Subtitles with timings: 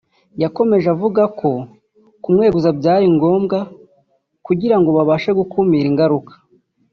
[0.43, 1.49] yakomeje avuga ko
[2.23, 3.57] kumweguza byari ngombwa
[4.45, 6.33] kugira ngo babashe gukumira ingaruka